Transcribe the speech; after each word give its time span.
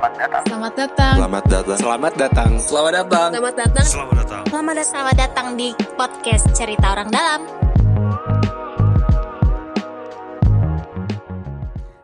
Selamat 0.00 0.16
datang. 0.16 0.44
Selamat 0.48 0.72
datang. 0.80 1.14
Selamat 1.20 1.44
datang. 1.44 1.76
Selamat 1.76 1.76
datang. 1.76 1.76
Selamat 1.76 2.12
datang. 2.16 2.50
Selamat 2.56 2.92
datang. 2.96 3.28
Selamat 3.36 3.52
datang. 3.52 3.84
Selamat 3.84 4.16
datang. 4.16 4.88
Selamat 4.88 5.16
datang 5.20 5.46
di 5.60 5.68
podcast 5.92 6.44
Cerita 6.56 6.86
Orang 6.96 7.12
Dalam. 7.12 7.40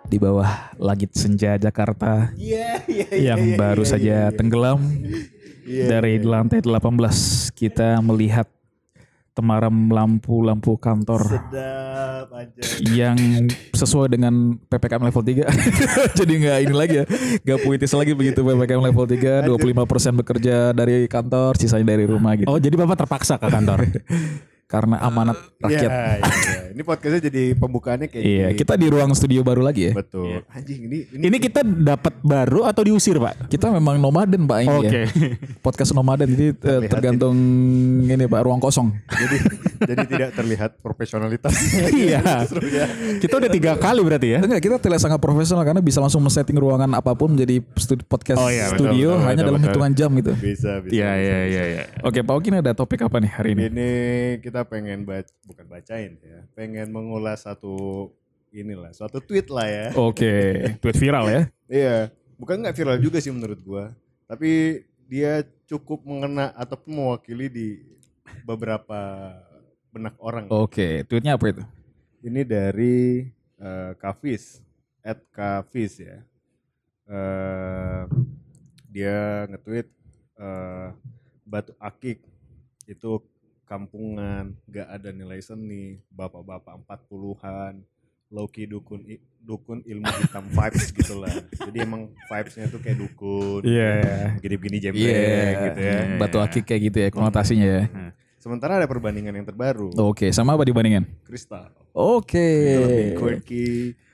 di 0.07 0.23
bawah 0.23 0.77
langit 0.79 1.13
senja 1.19 1.59
Jakarta 1.59 2.31
Iya, 2.39 2.85
iya, 2.89 3.33
yang 3.33 3.43
iya, 3.43 3.57
baru 3.59 3.83
iya, 3.83 3.91
saja 3.91 4.17
iya. 4.29 4.33
tenggelam 4.33 4.79
Iya, 5.67 5.85
dari 5.99 6.21
iya. 6.21 6.29
lantai 6.31 6.63
18 6.63 7.51
kita 7.57 7.99
melihat 8.05 8.47
temaram 9.37 9.93
lampu-lampu 9.93 10.81
kantor 10.81 11.21
Sedap 11.29 12.33
aja. 12.33 12.61
yang 12.89 13.21
sesuai 13.71 14.09
dengan 14.09 14.57
PPKM 14.65 15.05
level 15.05 15.21
3 15.21 15.45
jadi 16.19 16.33
nggak 16.41 16.59
ini 16.65 16.75
lagi 16.75 16.95
ya 16.97 17.05
nggak 17.45 17.59
puitis 17.61 17.93
lagi 17.93 18.17
begitu 18.17 18.41
PPKM 18.41 18.81
level 18.81 19.05
3 19.05 19.45
25% 19.45 20.21
bekerja 20.25 20.73
dari 20.73 21.05
kantor 21.05 21.53
sisanya 21.55 21.93
dari 21.93 22.09
rumah 22.09 22.33
gitu 22.35 22.49
Oh, 22.49 22.57
jadi 22.57 22.73
Bapak 22.73 23.05
terpaksa 23.05 23.37
ke 23.37 23.47
kantor. 23.47 23.85
karena 24.67 24.99
amanat 24.99 25.39
Iya, 25.57 25.63
rakyat 25.63 25.91
iya, 25.91 26.05
iya. 26.19 26.59
Ini 26.69 26.83
podcastnya 26.83 27.23
jadi 27.25 27.43
pembukaannya 27.55 28.07
kayak 28.07 28.23
iya 28.23 28.47
gini. 28.51 28.59
kita 28.59 28.75
di 28.75 28.87
ruang 28.87 29.11
studio 29.11 29.41
baru 29.41 29.63
lagi 29.63 29.89
ya 29.89 29.93
Betul. 29.95 30.43
Anjing 30.47 30.81
ini 30.85 30.99
ini, 31.09 31.23
Ini 31.25 31.37
kita 31.39 31.63
dapat 31.63 32.19
baru 32.21 32.67
atau 32.67 32.83
diusir, 32.83 33.17
Pak? 33.17 33.47
kita 33.47 33.71
memang 33.71 33.97
nomaden 33.97 34.45
pak 34.45 34.59
ini 34.61 34.77
Oke. 34.77 34.91
ya 34.91 35.05
podcast 35.61 35.91
nomaden 35.91 36.29
jadi 36.29 36.47
eh, 36.53 36.81
tergantung 36.85 37.37
ini 38.03 38.27
pak 38.27 38.43
ruang 38.43 38.59
kosong 38.59 38.91
jadi 39.07 39.37
jadi 39.77 40.05
tidak 40.05 40.31
terlihat 40.35 40.71
profesionalitas. 40.81 41.53
Iya. 41.97 42.21
Justru 42.45 42.67
ya. 42.67 42.87
Kita 43.19 43.37
udah 43.37 43.51
tiga 43.51 43.73
kali 43.77 44.01
berarti 44.01 44.29
ya. 44.33 44.39
Enggak, 44.41 44.61
kita 44.61 44.77
terlihat 44.79 45.01
sangat 45.01 45.21
profesional 45.21 45.63
karena 45.63 45.79
bisa 45.79 46.01
langsung 46.01 46.19
men-setting 46.19 46.57
ruangan 46.57 46.89
apa 46.93 47.13
pun 47.13 47.33
menjadi 47.33 47.61
studi- 47.77 48.03
podcast 48.03 48.41
Oh 48.41 48.49
iya, 48.49 48.69
betul, 48.69 48.89
studio 48.89 49.09
betul, 49.13 49.21
hanya 49.23 49.35
betul, 49.37 49.47
dalam 49.47 49.61
betul. 49.61 49.71
hitungan 49.71 49.93
jam 49.93 50.11
gitu. 50.15 50.33
Bisa, 50.35 50.71
bisa. 50.81 50.93
Iya, 50.93 51.11
bisa, 51.13 51.21
iya, 51.21 51.39
iya, 51.45 51.63
iya. 51.69 51.83
Oke, 52.03 52.21
Pak 52.21 52.35
Oki 52.35 52.49
ini 52.49 52.59
ada 52.59 52.73
topik 52.73 53.01
apa 53.01 53.17
nih 53.19 53.31
hari 53.31 53.51
ini? 53.53 53.63
Ini 53.69 53.91
kita 54.41 54.56
pengen 54.65 55.05
baca 55.05 55.29
bukan 55.45 55.67
bacain 55.69 56.17
ya. 56.23 56.41
Pengen 56.57 56.89
mengulas 56.95 57.45
satu 57.45 58.09
inilah, 58.55 58.95
suatu 58.97 59.21
tweet 59.21 59.51
lah 59.53 59.69
ya. 59.69 59.87
Oke, 59.99 60.33
tweet 60.81 60.97
viral 60.97 61.27
ya. 61.29 61.43
Iya, 61.67 62.15
bukan 62.39 62.63
nggak 62.63 62.79
viral 62.79 62.97
juga 63.03 63.19
sih 63.19 63.35
menurut 63.35 63.59
gua. 63.67 63.91
Tapi 64.31 64.83
dia 65.11 65.43
cukup 65.67 66.07
mengena 66.07 66.55
ataupun 66.55 66.95
mewakili 66.95 67.51
di 67.51 67.69
beberapa 68.47 69.35
benak 69.91 70.15
orang. 70.23 70.47
Oke, 70.47 71.03
tweetnya 71.11 71.35
apa 71.35 71.51
itu? 71.51 71.63
Ini 72.23 72.47
dari 72.47 73.27
eh, 73.59 73.93
Kavis, 73.99 74.63
at 75.03 75.19
Kavis 75.35 75.99
ya. 75.99 76.23
Eh, 77.07 78.03
dia 78.91 79.47
nge-tweet 79.51 79.89
eh, 80.39 80.89
Batu 81.47 81.75
Akik 81.79 82.23
itu 82.87 83.23
kampungan, 83.67 84.55
gak 84.65 84.89
ada 84.89 85.11
nilai 85.11 85.39
seni, 85.39 85.99
bapak-bapak 86.09 86.79
40-an, 86.81 87.83
Loki 88.27 88.67
dukun 88.67 89.07
i- 89.07 89.23
dukun 89.39 89.83
ilmu 89.83 90.03
hitam 90.03 90.51
vibes 90.57 90.91
gitu 90.91 91.15
lah. 91.17 91.31
Jadi 91.53 91.79
emang 91.79 92.11
vibesnya 92.27 92.67
tuh 92.67 92.79
kayak 92.79 92.99
dukun. 92.99 93.63
Iya. 93.63 93.93
Begini-begini 94.39 94.77
jembreng 94.81 95.07
Iya, 95.07 95.47
gitu 95.65 95.81
ya. 95.81 95.99
Batu 96.17 96.39
akik 96.39 96.65
kayak 96.65 96.83
gitu 96.85 96.99
ya 97.01 97.09
konotasinya 97.09 97.67
ya. 97.67 97.83
Sementara 98.39 98.79
ada 98.79 98.87
perbandingan 98.87 99.31
yang 99.33 99.45
terbaru. 99.45 99.95
Oke, 100.01 100.31
sama 100.31 100.55
apa 100.55 100.63
dibandingin? 100.63 101.07
Kristal. 101.23 101.71
Oke. 101.91 102.51
Itu 102.67 102.81
lebih 102.83 103.11
quirky, 103.17 103.67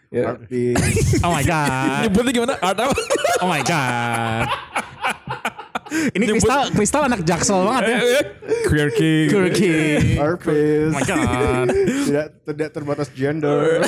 Ya. 0.09 0.37
artis. 0.37 0.77
Oh 1.25 1.33
my 1.33 1.41
god. 1.41 2.05
Nyebutnya 2.05 2.33
gimana? 2.35 2.55
Art 2.61 2.79
apa? 2.79 2.93
Oh 3.41 3.49
my 3.49 3.61
god. 3.63 4.45
Ini 6.13 6.25
Kristal 6.29 6.61
Kristal 6.73 7.03
anak 7.05 7.21
jaksel 7.23 7.61
banget 7.63 7.83
ya. 7.85 7.99
Quirky. 8.67 9.15
Quirky. 9.29 9.73
artis. 10.17 10.91
Oh 10.91 10.97
my 10.97 11.05
god. 11.05 11.67
tidak 12.07 12.27
tidak 12.45 12.69
terbatas 12.73 13.09
gender. 13.13 13.83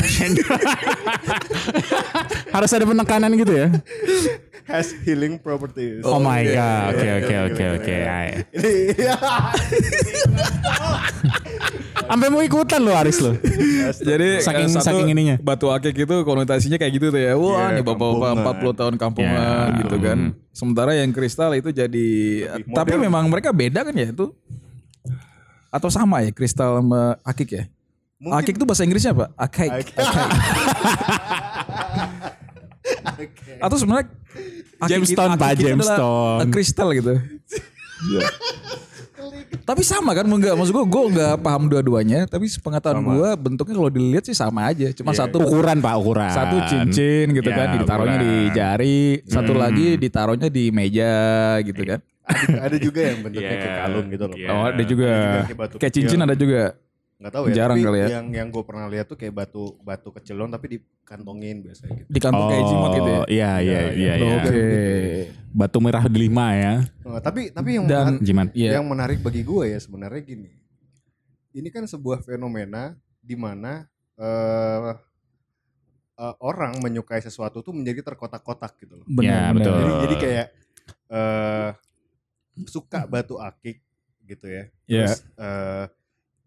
Harus 2.55 2.71
ada 2.71 2.85
penekanan 2.85 3.33
gitu 3.35 3.53
ya. 3.53 3.69
has 4.65 4.97
healing 5.05 5.37
properties. 5.37 6.01
Oh 6.09 6.17
my 6.17 6.41
Iya, 6.41 6.57
god. 6.57 6.89
Oke 6.95 7.05
iya, 7.05 7.15
oke 7.21 7.35
oke 7.53 7.65
oke. 7.77 7.97
Ay. 8.01 8.29
Ini. 8.57 8.97
Sampai 12.05 12.29
mau 12.29 12.39
ikutan 12.39 12.79
lo 12.79 12.93
Aris 12.93 13.19
lo. 13.19 13.33
Jadi 14.09 14.39
Saking- 14.39 14.69
eh, 14.69 14.75
satu, 14.75 14.87
saking 14.93 15.09
ininya. 15.11 15.37
Batu 15.39 15.67
akik 15.69 15.97
itu 15.97 16.17
konotasinya 16.23 16.77
kayak 16.77 16.93
gitu 16.93 17.07
tuh 17.09 17.19
ya. 17.19 17.33
Wah, 17.35 17.71
Iya, 17.71 17.75
nih 17.75 17.83
bapak-bapak 17.83 18.29
kampungan. 18.31 18.55
40 18.61 18.79
tahun 18.79 18.95
kampungan 18.97 19.67
Ya. 19.67 19.79
gitu 19.81 19.97
kan. 19.99 20.19
Sementara 20.51 20.91
yang 20.93 21.11
kristal 21.11 21.51
itu 21.53 21.69
jadi 21.69 22.09
Lebih 22.55 22.71
tapi 22.71 22.93
modern. 22.93 23.03
memang 23.03 23.25
mereka 23.27 23.51
beda 23.51 23.83
kan 23.83 23.95
ya 23.95 24.09
itu 24.09 24.31
atau 25.69 25.89
sama 25.89 26.21
ya 26.21 26.31
kristal 26.31 26.79
sama 26.79 27.19
akik 27.23 27.51
ya? 27.51 27.65
Mungkin- 28.17 28.39
Akik 28.39 28.55
itu 28.55 28.65
bahasa 28.65 28.83
Inggrisnya 28.83 29.13
apa? 29.13 29.27
Akik. 29.35 29.71
Akik. 29.73 29.95
Atau 33.61 33.77
sebenarnya 33.77 34.07
akik 34.79 34.91
Jamestown, 34.93 35.31
itu- 35.31 35.41
Pak, 35.41 35.49
akik 35.49 35.57
itu 35.57 35.65
adalah, 35.65 35.97
Jamestown. 35.97 36.47
kristal 36.51 36.89
gitu. 36.93 37.13
Tapi 39.63 39.81
sama 39.81 40.13
kan 40.13 40.25
enggak 40.25 40.53
maksud 40.53 40.73
gue 40.73 40.85
gue 40.85 41.03
nggak 41.11 41.35
paham 41.39 41.67
dua-duanya 41.67 42.25
tapi 42.25 42.47
sepengetahuan 42.47 42.99
Sama. 42.99 43.11
gue 43.11 43.29
bentuknya 43.41 43.75
kalau 43.75 43.89
dilihat 43.89 44.25
sih 44.25 44.35
sama 44.35 44.67
aja 44.67 44.93
cuma 44.93 45.11
Iya, 45.11 45.19
satu 45.21 45.37
Ukuran 45.41 45.79
Pak 45.79 45.95
ukuran. 45.97 46.31
satu 46.31 46.57
cincin 46.67 47.27
gitu 47.31 47.47
Ya, 47.47 47.57
kan 47.57 47.67
ditaruhnya 47.75 48.19
di 48.19 48.33
jari 48.51 49.01
satu 49.25 49.53
Hmm. 49.53 49.63
lagi 49.63 49.87
ditaruhnya 49.97 50.49
di 50.49 50.65
meja 50.69 51.15
gitu 51.61 51.83
kan 51.83 52.01
ada, 52.25 52.57
ada 52.67 52.77
juga 52.79 53.01
yang 53.05 53.19
bentuknya 53.21 53.47
Iya. 53.47 53.61
kayak 53.61 53.77
kalung 53.79 54.07
gitu 54.09 54.25
loh. 54.25 54.37
Iya. 54.37 54.49
oh 54.51 54.65
ada 54.67 54.83
juga 54.83 55.11
Ada 55.13 55.47
juga 55.47 55.65
kayak 55.77 55.93
cincin 55.93 56.21
ada 56.21 56.35
juga 56.35 56.61
Nggak 57.15 57.33
tahu 57.33 57.45
ya. 57.47 57.55
Jarang 57.57 57.77
tapi 57.77 57.87
kali 57.87 57.99
ya. 57.99 58.09
Yang 58.19 58.27
yang 58.33 58.49
gue 58.51 58.63
pernah 58.63 58.87
lihat 58.87 59.07
tuh 59.07 59.15
kayak 59.15 59.35
batu 59.35 59.65
batu 59.81 60.09
kecil 60.11 60.35
doang 60.37 60.51
tapi 60.51 60.67
dikantongin 60.75 61.63
biasanya 61.63 61.95
gitu. 61.97 62.09
di 62.09 62.21
kantong 62.21 62.49
kayak 62.49 62.65
jimot 62.65 62.91
gitu 62.93 63.09
ya 63.09 63.17
Oh, 63.17 63.27
Iya 63.27 63.51
iya 63.61 63.81
iya 63.93 64.13
iya. 64.17 64.35
oke 64.37 64.63
Batu 65.51 65.79
merah 65.79 66.05
delima 66.05 66.47
ya. 66.53 66.75
Oh, 67.03 67.19
tapi 67.19 67.49
tapi 67.49 67.79
yang 67.79 67.87
Dan- 67.87 68.19
menarik, 68.19 68.21
Jimat. 68.21 68.49
Iya. 68.53 68.71
yang 68.75 68.87
menarik 68.87 69.19
bagi 69.21 69.43
gue 69.43 69.65
ya 69.69 69.79
sebenarnya 69.79 70.21
gini. 70.21 70.51
Ini 71.53 71.69
kan 71.71 71.87
sebuah 71.87 72.21
fenomena 72.21 72.93
di 73.19 73.35
mana 73.35 73.87
eh 74.15 74.93
eh, 76.15 76.35
orang 76.41 76.79
menyukai 76.79 77.19
sesuatu 77.19 77.59
tuh 77.61 77.71
menjadi 77.71 78.03
terkotak-kotak 78.05 78.75
gitu 78.77 78.95
loh. 78.97 79.07
benar 79.07 79.23
Ya, 79.25 79.41
benar. 79.49 79.55
betul. 79.55 79.75
Jadi 79.77 79.95
jadi 80.03 80.15
kayak 80.19 80.47
eh 81.09 81.71
suka 82.67 83.01
batu 83.05 83.35
akik 83.37 83.79
gitu 84.25 84.47
ya. 84.47 84.65
Iya. 84.85 85.07
Terus 85.07 85.15
eh, 85.37 85.85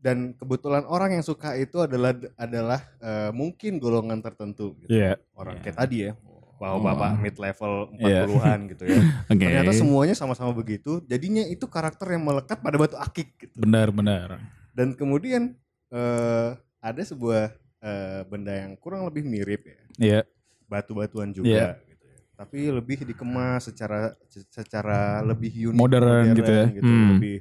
dan 0.08 0.32
kebetulan 0.34 0.88
orang 0.88 1.20
yang 1.20 1.26
suka 1.26 1.52
itu 1.54 1.84
adalah 1.84 2.16
adalah 2.40 2.80
eh, 2.98 3.32
mungkin 3.36 3.76
golongan 3.76 4.24
tertentu 4.24 4.72
gitu. 4.80 4.96
Iya. 4.96 5.20
Orang 5.36 5.60
Iya. 5.60 5.64
kayak 5.68 5.78
tadi 5.78 5.98
ya. 6.08 6.12
Bahwa 6.58 6.80
bapak 6.88 7.12
mid 7.20 7.36
level 7.36 7.74
Iya. 8.00 8.24
40-an 8.24 8.60
gitu 8.72 8.84
ya. 8.88 8.98
Oke. 9.36 9.44
Ternyata 9.44 9.72
semuanya 9.76 10.16
sama-sama 10.16 10.56
begitu. 10.56 11.04
Jadinya 11.04 11.44
itu 11.44 11.68
karakter 11.68 12.08
yang 12.10 12.24
melekat 12.24 12.58
pada 12.58 12.80
batu 12.80 12.96
akik 12.96 13.36
gitu. 13.38 13.56
benar 13.60 13.92
benar 13.92 14.40
Dan 14.72 14.96
kemudian 14.96 15.60
eh 15.92 16.50
ada 16.80 17.02
sebuah 17.04 17.52
eh, 17.78 18.22
benda 18.26 18.56
yang 18.56 18.74
kurang 18.74 19.04
lebih 19.04 19.22
mirip 19.22 19.68
ya. 19.68 19.78
iya 20.00 20.20
Batu-batuan 20.66 21.30
juga 21.30 21.52
Iya. 21.52 21.68
gitu 21.84 22.06
ya. 22.08 22.18
Tapi 22.34 22.58
lebih 22.72 22.98
dikemas 23.04 23.68
secara 23.68 24.16
secara 24.48 25.20
lebih 25.22 25.52
unik 25.70 25.78
Modern 25.78 26.26
gitu 26.32 26.48
ya. 26.50 26.66
Hmm. 26.80 27.20
Lebih 27.20 27.38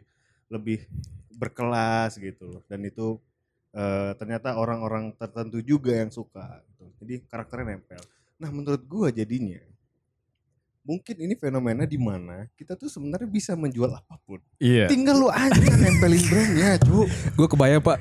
lebih 0.47 0.79
berkelas 1.37 2.17
gitu 2.17 2.49
loh. 2.49 2.63
Dan 2.65 2.81
itu 2.83 3.21
eh, 3.71 4.17
ternyata 4.17 4.57
orang-orang 4.57 5.13
tertentu 5.13 5.61
juga 5.61 5.93
yang 5.93 6.09
suka 6.09 6.65
gitu. 6.67 6.89
Jadi 6.99 7.15
karakternya 7.25 7.77
nempel. 7.77 8.01
Nah, 8.37 8.49
menurut 8.49 8.83
gua 8.83 9.09
jadinya 9.09 9.61
mungkin 10.83 11.19
ini 11.19 11.35
fenomena 11.35 11.83
di 11.83 11.99
mana 11.99 12.47
kita 12.55 12.73
tuh 12.73 12.87
sebenarnya 12.87 13.27
bisa 13.27 13.53
menjual 13.53 13.91
apa 13.91 14.15
pun. 14.23 14.39
iya 14.57 14.87
Tinggal 14.87 15.19
lu 15.19 15.27
aja 15.27 15.59
nempelin 15.75 16.23
brandnya, 16.23 16.79
cu. 16.79 17.11
gue 17.11 17.47
kebayang 17.51 17.83
pak 17.83 17.99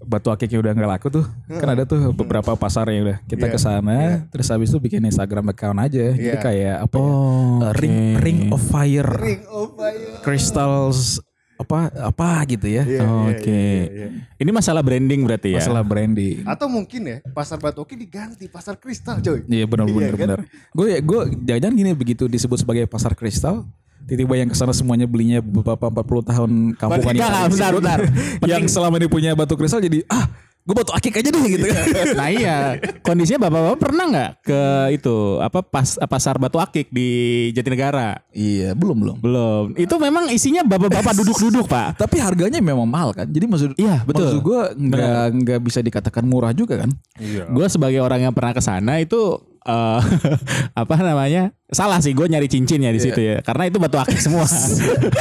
batu 0.00 0.30
akiknya 0.30 0.62
udah 0.62 0.72
nggak 0.72 0.90
laku 0.96 1.06
tuh 1.10 1.26
kan 1.50 1.74
ada 1.74 1.84
tuh 1.84 2.14
beberapa 2.14 2.54
pasar 2.54 2.88
yang 2.88 3.04
udah 3.04 3.18
kita 3.26 3.44
Iya, 3.44 3.52
ke 3.52 3.58
sana 3.58 3.96
iya. 3.98 4.14
terus 4.30 4.48
habis 4.48 4.70
itu 4.70 4.78
bikin 4.78 5.02
Instagram 5.04 5.50
account 5.50 5.76
aja 5.76 6.16
jadi 6.16 6.38
Iya. 6.38 6.40
kayak 6.40 6.76
apa 6.86 6.96
ya 6.96 7.04
Oh, 7.04 7.60
Uh, 7.60 7.72
ring 7.76 7.98
ring 8.16 8.38
of 8.48 8.62
fire 8.62 9.10
Ring 9.20 9.42
of 9.44 9.74
fire. 9.74 10.22
crystals 10.24 11.18
apa 11.60 11.92
apa 11.92 12.28
gitu 12.48 12.64
ya 12.64 12.82
Iya, 12.88 13.04
iya, 13.04 13.28
Oke. 13.36 13.52
iya, 13.52 13.84
iya. 13.92 14.08
Ini 14.40 14.50
masalah 14.50 14.80
branding 14.80 15.20
berarti 15.28 15.52
ya. 15.52 15.60
masalah 15.60 15.84
branding 15.84 16.40
Atau 16.48 16.72
mungkin 16.72 17.00
ya 17.04 17.16
pasar 17.36 17.60
Batu 17.60 17.84
Oki 17.84 18.00
diganti 18.00 18.48
pasar 18.48 18.80
kristal, 18.80 19.20
coy. 19.20 19.44
Iya 19.44 19.68
benar 19.68 19.84
Iya, 19.84 19.94
benar 19.94 20.14
kan? 20.16 20.20
benar. 20.24 20.40
Gue 20.72 20.88
gue 21.04 21.20
jangan 21.44 21.72
gini 21.76 21.92
begitu 21.92 22.24
disebut 22.24 22.64
sebagai 22.64 22.88
pasar 22.88 23.12
kristal. 23.12 23.68
Tiba-tiba 24.00 24.34
yang 24.40 24.48
ke 24.48 24.56
sana 24.56 24.72
semuanya 24.72 25.04
belinya 25.04 25.44
beberapa 25.44 25.86
40 25.92 26.30
tahun 26.32 26.50
kampungan 26.74 27.14
enggak, 27.14 27.46
bentar, 27.52 27.72
bentar. 27.76 28.00
yang 28.50 28.64
selama 28.66 28.96
ini 28.96 29.06
punya 29.06 29.36
batu 29.36 29.54
kristal 29.54 29.78
jadi 29.78 30.02
ah 30.08 30.26
gue 30.60 30.74
batu 30.76 30.92
akik 30.92 31.18
aja 31.18 31.28
deh 31.32 31.44
gitu 31.48 31.64
kan. 31.66 31.84
Nah 32.20 32.28
iya, 32.28 32.56
kondisinya 33.00 33.48
bapak-bapak 33.48 33.78
pernah 33.80 34.04
nggak 34.12 34.30
ke 34.44 34.60
itu 34.94 35.40
apa 35.40 35.64
pas 35.64 35.96
pasar 36.04 36.36
Batu 36.36 36.60
Akik 36.60 36.92
di 36.92 37.08
Jatinegara? 37.56 38.20
iya, 38.30 38.76
belum 38.76 38.96
belum. 39.00 39.16
Belum. 39.24 39.64
Itu 39.74 39.96
memang 39.96 40.28
isinya 40.28 40.60
bapak-bapak 40.62 41.16
duduk-duduk 41.16 41.66
pak. 41.66 41.96
Tapi 42.02 42.20
harganya 42.20 42.60
memang 42.60 42.86
mahal 42.86 43.16
kan. 43.16 43.26
Jadi 43.26 43.44
maksud 43.48 43.70
Iya, 43.80 44.04
betul. 44.04 44.28
Maksud 44.28 44.40
gue 44.44 44.60
nggak 44.90 45.24
nggak 45.42 45.60
bisa 45.64 45.80
dikatakan 45.80 46.24
murah 46.28 46.52
juga 46.52 46.84
kan. 46.84 46.90
Iya. 47.16 47.48
Gue 47.48 47.66
sebagai 47.72 48.04
orang 48.04 48.30
yang 48.30 48.34
pernah 48.36 48.52
ke 48.52 48.62
sana 48.62 49.00
itu 49.00 49.40
eh, 49.66 50.00
apa 50.82 50.94
namanya? 51.00 51.52
Salah 51.70 52.02
sih 52.02 52.10
gue 52.10 52.26
nyari 52.26 52.50
cincinnya 52.50 52.90
di 52.90 52.98
situ 52.98 53.20
ya. 53.22 53.38
Karena 53.46 53.70
itu 53.70 53.78
batu 53.78 53.94
akik 53.94 54.18
semua. 54.18 54.42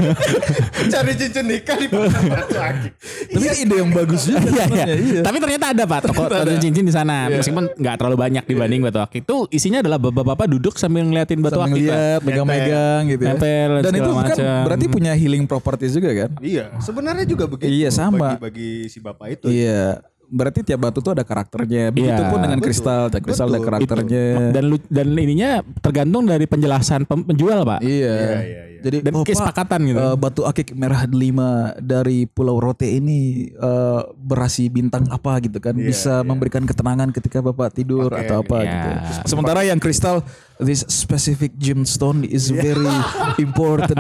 Cari 0.94 1.14
cincin 1.14 1.46
nikah 1.46 1.78
di 1.78 1.86
batu 1.86 2.58
akik. 2.58 2.92
Tapi 3.38 3.46
ide 3.54 3.76
yang 3.78 3.94
bagus 3.94 4.26
juga. 4.26 4.50
Iya, 4.50 4.66
iya. 4.66 4.86
iya. 4.98 5.22
Tapi 5.22 5.38
ternyata 5.38 5.78
ada 5.78 5.84
pak 5.86 6.10
toko 6.10 6.26
toko 6.26 6.58
cincin 6.58 6.82
di 6.82 6.94
sana. 6.94 7.30
Meskipun 7.30 7.70
nggak 7.78 7.96
terlalu 8.02 8.18
banyak 8.18 8.44
dibanding 8.50 8.82
batu 8.82 8.98
akik. 8.98 9.30
Itu 9.30 9.46
isinya 9.54 9.86
adalah 9.86 10.02
bapak-bapak 10.02 10.50
duduk 10.50 10.74
sambil 10.82 11.06
ngeliatin 11.06 11.38
batu 11.46 11.62
Sambil 11.62 11.70
akik. 11.70 11.86
Lihat, 11.86 12.20
megang-megang 12.26 13.02
gitu 13.14 13.22
ya. 13.22 13.30
Nempel, 13.38 13.70
Dan 13.86 13.94
itu 13.94 14.10
kan 14.10 14.26
macam. 14.26 14.46
berarti 14.66 14.86
punya 14.90 15.12
healing 15.14 15.46
properties 15.46 15.94
juga 15.94 16.10
kan? 16.26 16.30
Iya, 16.42 16.74
sebenarnya 16.82 17.30
juga 17.30 17.46
begitu. 17.46 17.70
Iya, 17.70 17.94
sama. 17.94 18.42
Bagi, 18.42 18.42
bagi 18.42 18.72
si 18.90 18.98
bapak 18.98 19.28
itu. 19.38 19.54
Iya. 19.54 20.02
Berarti 20.32 20.62
tiap 20.62 20.80
batu 20.80 21.00
tuh 21.00 21.12
ada 21.12 21.22
karakternya. 21.22 21.90
Begitupun 21.90 22.08
Iya. 22.36 22.44
dengan 22.44 22.58
Betul. 22.58 22.68
kristal, 22.68 23.02
tiap 23.08 23.24
kristal 23.24 23.48
ada 23.48 23.54
Betul. 23.56 23.68
karakternya. 23.68 24.26
Dan 24.52 24.64
lu- 24.68 24.88
dan 24.88 25.08
ininya 25.12 25.52
tergantung 25.80 26.24
dari 26.24 26.46
penjelasan 26.46 27.04
pem- 27.04 27.26
penjual 27.26 27.62
pak. 27.64 27.80
Iya. 27.82 27.90
Iya, 27.90 28.16
iya, 28.16 28.40
iya. 28.40 28.62
Jadi 28.80 29.04
Dan 29.04 29.12
oh, 29.12 29.22
Pak, 29.22 29.36
kesepakatan 29.36 29.80
gitu. 29.84 30.00
eh, 30.00 30.16
batu 30.16 30.42
akik 30.42 30.72
merah 30.72 31.04
lima 31.06 31.50
dari 31.78 32.24
Pulau 32.24 32.58
Rote 32.58 32.88
ini 32.88 33.20
eh, 33.52 34.02
berasi 34.16 34.72
bintang 34.72 35.04
apa 35.06 35.36
gitu 35.42 35.60
kan 35.60 35.76
Iya, 35.76 35.84
bisa 35.84 36.24
memberikan 36.24 36.64
ketenangan 36.64 37.12
ketika 37.12 37.44
bapak 37.44 37.76
tidur 37.76 38.08
Oke, 38.08 38.24
atau 38.24 38.40
apa 38.40 38.58
iya. 38.58 38.72
gitu. 38.72 38.90
Sementara 39.28 39.68
yang 39.68 39.78
kristal 39.78 40.24
this 40.58 40.88
specific 40.88 41.52
gemstone 41.58 42.24
is 42.24 42.48
very 42.50 42.88
important 43.44 44.00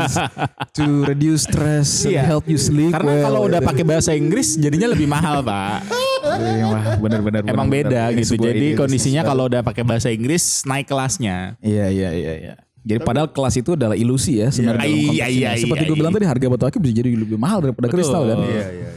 to 0.72 1.04
reduce 1.04 1.44
stress 1.44 2.08
and 2.08 2.16
Iya. 2.16 2.24
help 2.26 2.48
you 2.48 2.56
sleep 2.56 2.96
Karena 2.96 3.12
well. 3.14 3.24
kalau 3.26 3.40
udah 3.46 3.60
gitu. 3.60 3.68
pakai 3.68 3.84
bahasa 3.84 4.12
Inggris 4.12 4.56
jadinya 4.56 4.88
lebih 4.88 5.08
mahal 5.08 5.44
pak. 5.44 5.84
Iya, 6.38 6.66
wah, 6.70 6.84
benar-benar 7.02 7.42
Emang 7.48 7.68
benar-benar. 7.72 8.14
beda 8.14 8.20
gitu. 8.22 8.34
Jadi 8.38 8.68
kondisinya 8.78 9.22
kalau 9.26 9.50
udah 9.50 9.62
pakai 9.66 9.84
bahasa 9.88 10.14
Inggris 10.14 10.62
naik 10.68 10.86
kelasnya. 10.86 11.58
Iya 11.64 11.90
iya 11.90 12.10
iya 12.14 12.34
iya. 12.38 12.54
Jadi 12.80 13.00
padahal 13.04 13.28
kelas 13.30 13.60
itu 13.60 13.76
adalah 13.76 13.94
ilusi 13.94 14.40
ya 14.40 14.48
sebenarnya 14.50 14.88
Iya, 14.88 14.96
konteks 15.12 15.36
iya, 15.36 15.50
ini. 15.54 15.62
Seperti 15.68 15.84
iya, 15.84 15.90
gue 15.92 15.98
bilang 16.00 16.14
iya. 16.16 16.20
tadi 16.24 16.28
harga 16.31 16.46
batu 16.48 16.66
akik 16.72 16.80
bisa 16.80 16.94
jadi 16.96 17.10
lebih 17.12 17.38
mahal 17.38 17.60
daripada 17.60 17.86
Betul. 17.92 17.98
kristal 18.00 18.24
kan. 18.24 18.38
Iya, 18.40 18.48
iya. 18.50 18.66
iya. 18.72 18.90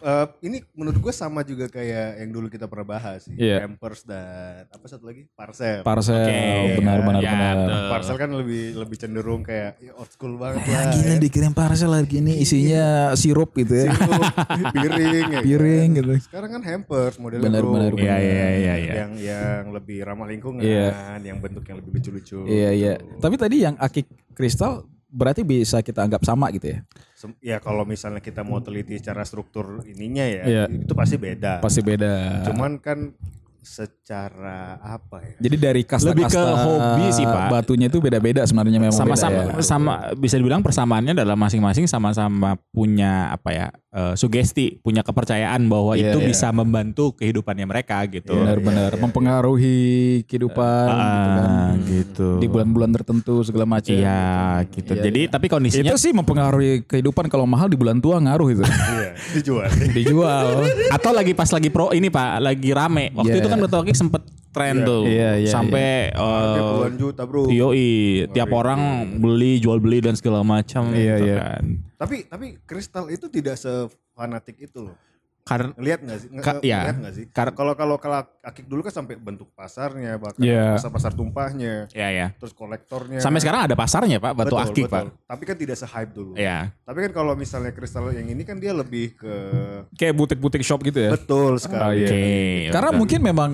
Eh, 0.00 0.26
ini 0.42 0.62
menurut 0.72 0.98
gue 1.00 1.10
sama 1.10 1.42
juga 1.42 1.66
kayak 1.66 2.22
yang 2.22 2.30
dulu 2.30 2.46
kita 2.46 2.64
pernah 2.64 2.86
bahas 2.88 3.24
sih. 3.24 3.34
Iya. 3.34 3.60
Pampers 3.60 4.02
dan 4.02 4.64
apa 4.64 4.86
satu 4.86 5.04
lagi? 5.04 5.26
Parcel. 5.28 5.82
Parcel 5.82 6.22
Oke. 6.22 6.78
benar 6.78 6.98
benar 7.00 7.18
Ya, 7.18 7.30
benar. 7.32 7.56
betul. 7.58 7.82
Parcel 7.90 8.16
kan 8.16 8.30
lebih 8.32 8.64
lebih 8.76 8.96
cenderung 8.96 9.42
kayak 9.42 9.74
ya, 9.76 9.90
old 9.92 10.06
school 10.08 10.34
banget 10.34 10.62
Ya 10.64 10.80
lah. 10.80 10.94
gini 10.94 11.12
ya. 11.12 11.18
dikirim 11.18 11.50
parcel 11.50 11.90
lagi 11.90 12.16
ini 12.16 12.38
isinya 12.38 12.86
sirup 13.12 13.50
gitu 13.52 13.74
ya. 13.76 13.90
Sirup, 13.90 14.22
piring 14.76 15.26
ya 15.28 15.40
Piring 15.42 15.88
kan. 15.88 15.98
gitu. 15.98 16.12
Sekarang 16.22 16.50
kan 16.52 16.62
hampers 16.62 17.14
modelnya 17.16 17.44
Benar, 17.44 17.62
bro. 17.62 17.72
benar, 17.74 17.90
Iya 17.92 18.16
iya 18.16 18.46
iya 18.54 18.74
iya. 18.76 18.92
Yang 18.96 19.12
yang 19.20 19.62
lebih 19.72 19.98
ramah 20.00 20.26
lingkungan, 20.26 20.62
Iya. 20.62 21.18
yang 21.20 21.38
bentuknya 21.38 21.74
lebih 21.74 21.90
lucu-lucu. 21.92 22.46
Iya 22.46 22.70
iya. 22.70 22.92
gitu. 22.96 23.18
Tapi 23.18 23.34
tadi 23.34 23.56
yang 23.60 23.74
akik 23.74 24.06
kristal 24.32 24.86
berarti 25.08 25.42
bisa 25.42 25.80
kita 25.80 26.04
anggap 26.04 26.22
sama 26.22 26.52
gitu 26.52 26.76
ya. 26.76 26.78
Ya 27.42 27.58
kalau 27.58 27.82
misalnya 27.82 28.22
kita 28.22 28.44
mau 28.46 28.60
teliti 28.62 28.94
secara 29.00 29.24
struktur 29.26 29.82
ininya 29.88 30.22
ya, 30.22 30.44
Iya. 30.46 30.64
itu 30.70 30.92
pasti 30.94 31.16
beda. 31.18 31.58
Pasti 31.64 31.80
beda. 31.82 32.44
Cuman 32.46 32.78
kan 32.78 33.16
secara 33.60 34.58
apa 34.78 35.20
ya? 35.20 35.34
Jadi 35.40 35.56
dari 35.56 35.82
kasta 35.82 36.10
Lebih 36.10 36.26
ke 36.26 36.40
hobi 36.40 37.06
sih, 37.10 37.22
Pak. 37.22 37.46
Batunya 37.50 37.86
itu 37.86 37.98
beda-beda 37.98 38.42
sebenarnya 38.42 38.80
memang 38.80 38.96
Sama-sama 38.96 39.40
beda 39.44 39.52
ya. 39.54 39.62
sama 39.62 39.92
bisa 40.14 40.34
dibilang 40.34 40.60
persamaannya 40.60 41.12
adalah 41.12 41.34
masing-masing 41.34 41.84
sama-sama 41.84 42.56
punya 42.68 43.28
apa 43.30 43.50
ya 43.50 43.66
eh, 43.88 44.14
sugesti, 44.14 44.78
punya 44.78 45.00
kepercayaan 45.00 45.64
bahwa 45.66 45.92
Iya, 45.92 46.12
itu 46.12 46.18
iya. 46.20 46.28
bisa 46.28 46.48
membantu 46.50 47.12
kehidupannya 47.14 47.64
mereka 47.64 48.04
gitu. 48.06 48.32
Benar-benar 48.34 48.96
mempengaruhi 48.96 49.78
kehidupan 50.24 50.86
gitu 50.88 51.30
kan. 51.34 51.48
Ah, 51.48 51.70
gitu. 51.80 52.28
Di 52.38 52.46
bulan-bulan 52.46 52.90
tertentu 52.92 53.40
segala 53.42 53.64
macam. 53.68 53.90
Iya 53.90 54.20
gitu. 54.70 54.92
Iya, 54.92 55.02
Jadi 55.04 55.20
tapi 55.28 55.46
kondisinya 55.46 55.90
Itu 55.90 55.98
sih 55.98 56.12
mempengaruhi 56.12 56.84
kehidupan 56.84 57.26
kalau 57.26 57.44
mahal 57.44 57.66
di 57.66 57.76
bulan 57.76 57.98
tua 57.98 58.16
ngaruh 58.18 58.48
itu. 58.50 58.62
Iya, 58.64 59.10
dijual. 59.34 59.68
Dijual. 59.98 60.46
atau 60.88 61.10
lagi 61.10 61.32
pas 61.32 61.48
lagi 61.48 61.68
pro 61.68 61.90
ini 61.90 62.08
Pak, 62.08 62.40
lagi 62.40 62.70
rame. 62.70 63.10
Waktu 63.12 63.28
Iya. 63.30 63.40
itu 63.40 63.48
kan 63.48 63.57
Batu 63.64 63.76
Akik 63.82 63.96
sempet 63.98 64.22
tren 64.52 64.82
tuh. 64.82 65.06
Iya, 65.06 65.38
iya, 65.38 65.50
Sampai 65.50 66.10
Harga 66.14 66.58
eh, 66.58 66.64
puluhan 66.66 66.94
juta 66.98 67.22
bro. 67.28 67.42
Yoi, 67.46 68.26
tiap 68.32 68.50
orang 68.50 68.80
beli, 69.22 69.62
jual 69.62 69.78
beli 69.78 70.02
dan 70.02 70.14
segala 70.18 70.42
macam 70.42 70.90
Iya, 70.90 71.14
gitu 71.20 71.26
iya. 71.30 71.36
kan. 71.38 71.62
Tapi 71.98 72.16
tapi 72.26 72.46
kristal 72.64 73.10
itu 73.10 73.26
tidak 73.30 73.58
sefanatik 73.58 74.58
itu 74.58 74.90
loh. 74.90 74.96
Karena 75.48 75.72
Lihat 75.74 76.00
nggak 76.04 76.18
sih? 76.18 76.28
Nge- 76.28 76.44
Ka- 76.44 76.60
iya. 76.60 76.80
Lihat 76.84 76.98
nggak 77.00 77.14
sih? 77.16 77.24
Kalau 77.32 77.72
kalau 77.72 77.96
kalau 77.96 78.20
akik 78.44 78.64
dulu 78.64 78.84
kan 78.84 78.92
sampai 78.92 79.16
bentuk 79.16 79.48
pasarnya, 79.52 80.14
bahkan 80.14 80.36
Iya. 80.38 80.76
pasar 80.76 80.90
pasar 80.90 81.12
tumpahnya, 81.12 81.88
ya 81.90 82.08
ya. 82.10 82.26
terus 82.36 82.52
kolektornya. 82.52 83.16
Sampai 83.18 83.40
sekarang 83.40 83.64
ada 83.64 83.72
pasarnya 83.72 84.20
Pak, 84.20 84.32
Batu 84.34 84.52
Betul, 84.52 84.60
Akik 84.62 84.84
betul. 84.84 84.92
Pak. 84.92 85.02
Tapi 85.24 85.42
kan 85.42 85.56
tidak 85.56 85.76
se-hype 85.76 86.12
dulu. 86.12 86.32
Iya. 86.36 86.68
Tapi 86.84 86.98
kan 87.08 87.12
kalau 87.14 87.32
misalnya 87.32 87.72
kristal 87.72 88.12
yang 88.12 88.28
ini 88.28 88.42
kan 88.42 88.56
dia 88.56 88.70
lebih 88.70 89.14
ke 89.14 89.34
Kayak 89.94 90.14
butik-butik 90.14 90.60
shop 90.60 90.84
gitu 90.84 91.00
ya. 91.00 91.10
betul 91.10 91.56
sekali. 91.56 92.04
Oke. 92.04 92.24
Karena 92.68 92.90
betul. 92.90 93.00
mungkin 93.00 93.20
memang 93.22 93.50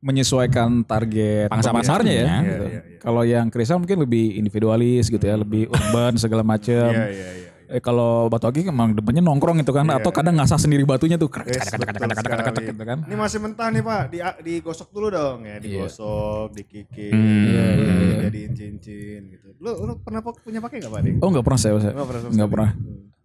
menyesuaikan 0.00 0.82
target 0.82 1.46
Pangsa 1.46 1.70
pasarnya 1.70 2.12
ya. 2.12 2.22
pasarnya. 2.22 2.36
gitu. 2.42 2.64
Iya, 2.64 2.72
iya, 2.72 2.82
iya. 2.84 2.98
Kalau 2.98 3.22
yang 3.22 3.46
kristal 3.48 3.78
mungkin 3.78 3.98
lebih 4.00 4.34
individualis 4.34 5.06
gitu 5.06 5.22
ya, 5.22 5.36
lebih 5.36 5.66
urban 5.68 6.16
segala 6.16 6.42
macam. 6.42 6.90
Iya 6.90 7.06
iya 7.06 7.28
iya. 7.36 7.50
Eh 7.66 7.82
kalau 7.82 8.30
batu 8.30 8.46
akik 8.46 8.70
emang 8.70 8.94
depannya 8.94 9.20
nongkrong 9.20 9.58
gitu 9.60 9.74
kan, 9.74 9.86
atau 9.90 10.14
kadang 10.14 10.38
ngasah 10.38 10.58
sendiri 10.58 10.86
batunya 10.86 11.18
tuh. 11.18 11.26
Yes, 11.44 11.66
gitu 11.70 12.84
kan. 12.86 13.02
Ini 13.04 13.16
masih 13.18 13.38
mentah 13.42 13.68
nih 13.70 13.82
pak, 13.82 14.02
di 14.10 14.18
digosok 14.22 14.88
dulu 14.94 15.10
dong 15.10 15.42
ya, 15.42 15.58
digosok, 15.58 16.54
dikikis, 16.54 17.10
Hmm. 17.10 18.22
jadiin 18.26 18.52
cincin 18.54 19.20
gitu. 19.30 19.48
Lu, 19.58 19.70
lu 19.82 19.92
pernah 19.98 20.22
punya 20.22 20.62
pakai 20.62 20.78
nggak 20.82 20.92
pak? 20.92 21.00
Dik? 21.02 21.14
Oh 21.22 21.28
nggak 21.30 21.44
pernah 21.44 21.60
saya, 21.60 21.78
saya. 21.82 21.92
Nggak 21.94 22.08
pernah 22.08 22.20
Nggak 22.30 22.50
pernah. 22.50 22.70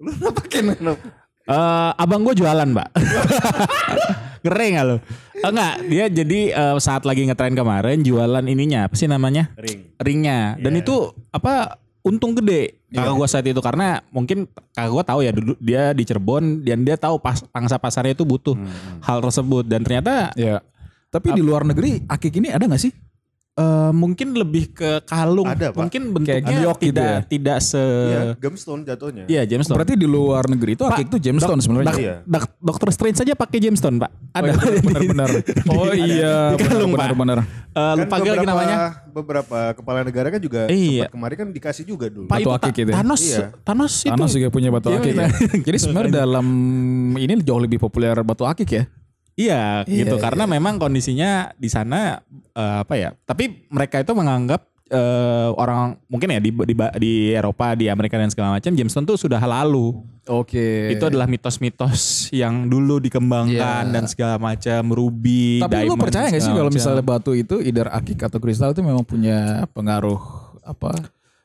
Lu 0.01 0.09
pernah 0.17 0.33
pakai 0.33 0.59
Nop? 0.81 0.99
Eh, 1.41 1.91
abang 1.97 2.21
gue 2.21 2.37
jualan, 2.37 2.69
Mbak. 2.69 2.89
Ngeri 4.45 4.67
gak 4.73 4.85
lo? 4.85 4.97
enggak, 5.41 5.73
dia 5.89 6.05
jadi 6.05 6.39
eh, 6.53 6.75
saat 6.77 7.01
lagi 7.01 7.25
ngetren 7.25 7.57
kemarin 7.57 8.01
jualan 8.01 8.45
ininya, 8.45 8.85
apa 8.85 8.93
sih 8.93 9.09
namanya? 9.09 9.49
Ring. 9.57 9.97
Ringnya. 9.97 10.57
Dan 10.61 10.77
Iya. 10.77 10.81
itu 10.85 10.95
apa 11.33 11.80
untung 12.01 12.33
gede 12.33 12.81
kakak 12.89 13.13
gue 13.13 13.27
saat 13.27 13.45
itu 13.45 13.57
karena 13.57 14.01
mungkin 14.09 14.45
kakak 14.71 14.89
gue 14.89 15.03
tahu 15.05 15.19
ya 15.21 15.31
dulu 15.31 15.53
dia 15.57 15.83
di 15.91 16.03
Cirebon 16.03 16.61
dan 16.61 16.81
dia 16.81 16.95
tahu 16.95 17.17
pas 17.17 17.39
pangsa 17.47 17.77
pasarnya 17.77 18.13
itu 18.13 18.25
butuh 18.25 18.53
Hmm. 18.53 18.99
hal 18.99 19.21
tersebut 19.21 19.63
dan 19.65 19.81
ternyata 19.81 20.33
Ya. 20.33 20.59
Tapi 21.07 21.35
di 21.35 21.43
luar 21.43 21.67
negeri 21.67 21.99
akik 22.07 22.39
ini 22.39 22.49
ada 22.49 22.63
nggak 22.63 22.79
sih? 22.79 22.91
Eh, 23.61 23.91
mungkin 23.91 24.27
lebih 24.33 24.63
ke 24.71 24.89
kalung 25.03 25.45
Ada, 25.45 25.69
Pak. 25.69 25.77
mungkin 25.79 26.01
Kayak 26.01 26.13
bentuknya 26.13 26.41
giok 26.57 26.77
gitu 26.77 26.87
tidak 26.89 27.05
ya? 27.05 27.19
tidak 27.23 27.57
se 27.61 27.81
Iya, 27.81 28.21
gemstone 28.35 28.81
jatuhnya. 28.83 29.23
Iya 29.25 29.41
James 29.45 29.63
Stone. 29.63 29.77
Berarti 29.77 29.93
di 29.93 30.07
luar 30.07 30.43
negeri 30.45 30.71
itu 30.73 30.83
akik 30.83 31.05
itu 31.07 31.17
gemstone 31.21 31.59
sebenarnya. 31.59 31.93
Iya. 31.93 32.15
Dokter 32.57 32.87
Strange 32.89 33.17
saja 33.17 33.33
pakai 33.33 33.57
Jamestown, 33.59 33.95
Pak. 33.97 34.11
Ada. 34.31 34.51
Benar-benar. 34.81 35.29
Oh 35.67 35.91
iya, 35.91 36.35
Di 36.53 36.63
kalung, 36.63 36.91
Pak. 36.91 36.99
benar-benar. 37.05 37.37
Eh, 37.41 37.45
Kan 37.71 37.95
lupa 37.97 38.15
gue 38.17 38.25
lagi 38.25 38.29
beberapa- 38.37 38.51
namanya. 38.51 38.77
Beberapa 39.11 39.59
kepala 39.73 39.99
negara 40.01 40.27
kan 40.29 40.39
juga 40.39 40.61
Iya. 40.65 41.03
sempat 41.03 41.13
kemarin 41.13 41.35
kan 41.37 41.47
dikasih 41.51 41.83
juga 41.83 42.07
dulu. 42.07 42.25
Pak 42.25 42.33
Batu 42.33 42.41
itu 42.41 42.51
akik 42.53 42.73
gitu 42.73 42.89
ya? 42.89 42.95
Thanos, 42.97 43.21
Iya. 43.21 43.45
Thanos 43.61 43.93
itu. 43.97 44.09
Thanos 44.09 44.31
juga 44.31 44.47
punya 44.49 44.69
batu 44.69 44.87
Iya, 44.87 44.97
akik 44.97 45.11
iya. 45.11 45.21
ya. 45.21 45.27
Jadi 45.67 45.77
sebenarnya 45.77 46.11
dalam 46.17 46.47
ini 47.15 47.33
jauh 47.41 47.59
lebih 47.59 47.77
populer 47.77 48.15
batu 48.21 48.43
akik 48.43 48.69
ya. 48.69 48.83
Iya, 49.33 49.83
Iya, 49.83 50.03
gitu. 50.03 50.15
iya. 50.15 50.21
Karena 50.21 50.43
memang 50.45 50.75
kondisinya 50.75 51.31
di 51.53 51.67
sana 51.67 52.19
eh, 52.51 52.75
apa 52.79 52.93
ya? 52.93 53.09
Tapi 53.17 53.67
mereka 53.67 53.97
itu 53.97 54.11
menganggap 54.11 54.61
eh, 54.85 55.49
orang 55.53 55.95
mungkin 56.05 56.29
ya 56.29 56.39
di, 56.39 56.51
di 56.51 56.73
di 56.99 57.13
Eropa, 57.31 57.71
di 57.73 57.87
Amerika 57.87 58.15
dan 58.15 58.27
segala 58.27 58.51
macam 58.53 58.69
Jamestown 58.69 59.05
tuh 59.05 59.15
sudah 59.15 59.39
lalu. 59.39 60.03
Oke. 60.23 60.91
Itu 60.91 61.07
adalah 61.07 61.25
mitos-mitos 61.25 62.01
yang 62.29 62.67
dulu 62.67 62.99
dikembangkan 62.99 63.55
Iya. 63.87 63.89
dan 63.89 64.03
segala 64.05 64.35
macam 64.37 64.91
ruby, 64.91 65.59
Tapi 65.59 65.73
lu 65.81 65.95
diamond, 65.95 66.01
percaya 66.01 66.27
gak 66.27 66.39
sih 66.39 66.51
kalau 66.51 66.69
misalnya 66.69 67.01
batu 67.01 67.31
itu 67.31 67.57
either 67.57 67.87
akik 67.87 68.19
atau 68.21 68.37
kristal 68.37 68.69
itu 68.69 68.79
memang 68.79 69.01
punya 69.01 69.63
pengaruh 69.71 70.19
apa? 70.61 70.91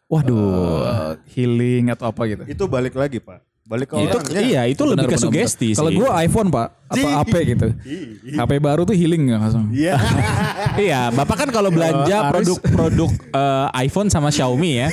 Waduh. 0.06 0.82
eh, 0.84 1.12
healing 1.32 1.90
atau 1.90 2.06
apa 2.06 2.22
gitu? 2.26 2.42
Itu 2.46 2.64
balik 2.66 2.94
lagi 2.94 3.18
pak. 3.18 3.42
Balik 3.64 3.90
ke 3.90 3.98
itu 3.98 4.14
orangnya. 4.14 4.40
iya, 4.40 4.62
itu 4.64 4.78
lebih 4.80 5.06
ke 5.08 5.18
sugesti 5.18 5.74
Kalau 5.74 5.90
sih. 5.90 5.98
gue 5.98 6.06
iPhone 6.20 6.48
pak, 6.48 6.85
atau 6.86 7.08
AP 7.18 7.34
gitu. 7.46 7.68
HP 8.30 8.50
baru 8.62 8.86
tuh 8.86 8.94
healing 8.94 9.26
nggak 9.26 9.40
langsung. 9.42 9.64
Iya. 9.74 9.98
iya, 10.86 11.00
Bapak 11.10 11.46
kan 11.46 11.48
kalau 11.50 11.70
belanja 11.70 12.30
produk-produk 12.30 13.10
eh, 13.34 13.66
iPhone 13.86 14.06
sama 14.06 14.30
Xiaomi 14.30 14.86
ya. 14.86 14.88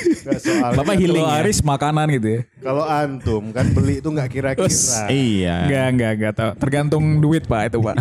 Bapak 0.74 0.98
healing 0.98 1.22
ya. 1.22 1.38
Aris 1.40 1.62
makanan 1.62 2.10
gitu 2.18 2.28
ya. 2.28 2.40
Kalau 2.64 2.82
antum 2.82 3.52
kan 3.52 3.70
beli 3.70 4.00
itu 4.02 4.08
nggak 4.08 4.28
kira-kira. 4.28 4.98
Iya. 5.06 5.56
Enggak, 5.68 5.86
enggak, 5.94 6.12
enggak 6.18 6.32
tahu. 6.34 6.50
Tergantung 6.58 7.04
duit 7.22 7.44
Pak 7.46 7.62
itu 7.70 7.78
Pak. 7.78 7.94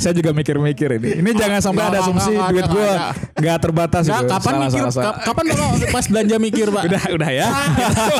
Saya 0.00 0.12
juga 0.16 0.30
mikir-mikir 0.32 0.88
ini. 0.96 1.20
Ini 1.20 1.30
jangan 1.36 1.60
sampai 1.60 1.82
ada 1.92 1.98
asumsi 2.00 2.32
duit 2.50 2.66
gua 2.70 3.12
enggak. 3.36 3.58
terbatas 3.60 4.02
gitu. 4.06 4.24
kapan 4.26 4.52
Salah, 4.52 4.66
mikir? 4.68 4.80
salah, 4.80 4.92
salah. 4.94 5.04
ka- 5.12 5.18
Kapan 5.26 5.44
Bapak 5.50 5.68
pas 5.90 6.04
belanja 6.06 6.36
mikir, 6.38 6.66
Pak? 6.70 6.82
Udah, 6.86 7.02
udah 7.18 7.30
ya. 7.34 7.48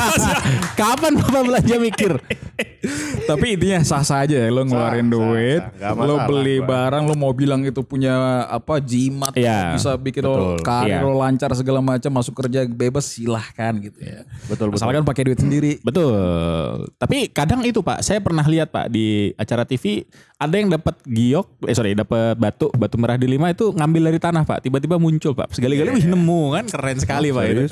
kapan 0.81 1.13
Bapak 1.17 1.43
belanja 1.47 1.75
mikir? 1.79 2.13
Tapi 3.31 3.47
intinya 3.59 3.79
sah-sah 3.83 4.25
aja 4.25 4.37
ya 4.37 4.49
lo 4.49 4.63
ngeluarin 4.65 5.07
Sah, 5.07 5.11
sah, 5.11 5.11
duit, 5.11 5.63
sah. 5.63 5.93
Nggak 5.93 6.07
lo 6.07 6.17
beli 6.31 6.57
gua. 6.61 6.67
barang, 6.67 7.03
lo 7.11 7.15
mau 7.19 7.33
bilang 7.35 7.61
itu 7.67 7.83
punya 7.83 8.47
apa 8.49 8.79
jimat, 8.81 9.35
Iya, 9.37 9.75
bisa 9.77 9.99
bikin 9.99 10.23
lo 10.25 10.57
betul, 10.57 10.65
karir 10.65 11.01
iya. 11.01 11.05
lo 11.05 11.13
lancar 11.19 11.51
segala 11.59 11.81
macam, 11.83 12.11
masuk 12.15 12.35
kerja 12.39 12.65
bebas 12.65 13.05
silahkan 13.07 13.75
gitu 13.83 13.99
ya. 14.01 14.23
Betul 14.47 14.73
betul. 14.73 14.81
Asalkan 14.81 15.05
pakai 15.05 15.23
duit 15.27 15.41
sendiri. 15.41 15.73
Betul. 15.83 16.87
Tapi 16.97 17.29
kadang 17.35 17.61
itu 17.67 17.83
Pak, 17.83 18.01
saya 18.01 18.23
pernah 18.23 18.47
lihat 18.47 18.73
Pak 18.73 18.89
di 18.89 19.35
acara 19.37 19.67
TV 19.67 20.07
ada 20.37 20.53
yang 20.61 20.69
dapat 20.69 21.01
giok, 21.09 21.65
eh 21.65 21.73
sorry 21.73 21.97
dapat 21.97 22.37
batu 22.37 22.69
batu 22.77 23.01
merah 23.01 23.17
di 23.17 23.25
lima 23.25 23.49
itu 23.49 23.73
ngambil 23.73 24.13
dari 24.13 24.21
tanah 24.21 24.45
Pak. 24.45 24.69
Tiba-tiba 24.69 25.01
muncul 25.01 25.33
Pak. 25.33 25.57
Sekali-kali 25.57 25.97
wih 25.97 26.05
nemu 26.13 26.41
kan 26.53 26.65
keren 26.69 26.99
sekali 27.01 27.33
Pak 27.33 27.45
itu. 27.49 27.63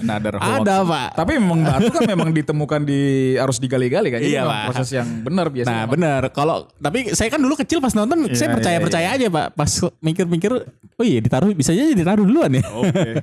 Ada, 0.41 0.81
Pak. 0.81 1.09
Tapi 1.13 1.37
memang 1.37 1.61
batu 1.61 1.93
kan 1.93 2.09
memang 2.09 2.33
ditemukan 2.33 2.81
di 2.89 3.01
harus 3.37 3.61
digali-gali 3.61 4.09
kan. 4.09 4.21
Iya, 4.25 4.49
Pak. 4.49 4.74
Proses 4.75 4.91
yang 4.91 5.09
benar 5.23 5.47
biasanya. 5.49 5.71
Nah 5.71 5.85
benar. 5.87 6.23
Kalau 6.35 6.67
tapi 6.77 7.15
saya 7.15 7.31
kan 7.31 7.39
dulu 7.39 7.55
kecil 7.55 7.79
pas 7.79 7.95
nonton 7.95 8.27
saya 8.35 8.51
Iya, 8.51 8.55
percaya 8.59 8.77
iya, 8.77 8.83
percaya 8.83 9.09
aja 9.15 9.27
Pak. 9.31 9.47
Pas 9.55 9.71
mikir-mikir, 10.03 10.51
oh 10.99 11.05
iya 11.07 11.19
ditaruh 11.23 11.55
bisa 11.55 11.71
aja 11.71 11.95
ditaruh 11.95 12.27
duluan 12.27 12.51
ya. 12.53 12.65
Oke. 12.75 13.23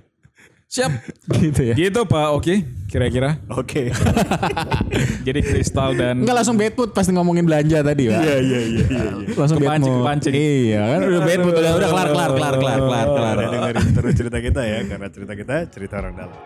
Siap. 0.72 0.92
gitu 1.44 1.62
ya. 1.68 1.76
Gitu 1.76 2.00
Pak, 2.08 2.28
oke. 2.32 2.56
Kira-kira. 2.88 3.44
Oke. 3.52 3.92
Jadi 5.28 5.40
kristal 5.44 6.00
dan 6.00 6.24
Enggak 6.24 6.36
langsung 6.40 6.56
bad 6.56 6.72
mood 6.80 6.96
pas 6.96 7.04
ngomongin 7.04 7.44
belanja 7.44 7.84
tadi 7.84 8.08
Pak. 8.08 8.24
Iya 8.24 8.36
iya 8.40 8.60
iya. 8.64 8.86
iya. 8.88 9.12
Langsung 9.36 9.60
bad 9.60 9.68
Kepancing, 9.68 9.92
mood. 9.92 10.04
kepancing. 10.08 10.34
Iya 10.34 10.82
kan 10.88 11.00
udah 11.04 11.22
bad 11.28 11.40
mood 11.44 11.56
udah 11.60 11.72
udah 11.76 11.90
kelar 11.92 12.08
kelar 12.08 12.32
kelar 12.32 12.56
kelar 12.56 12.80
kelar 12.80 13.08
kelar. 13.12 13.36
Dengerin 13.52 13.88
terus 13.92 14.14
cerita 14.16 14.38
kita 14.40 14.62
ya 14.64 14.80
karena 14.88 15.08
cerita 15.12 15.34
kita 15.36 15.56
cerita 15.68 15.94
orang 16.00 16.14
dalam. 16.16 16.38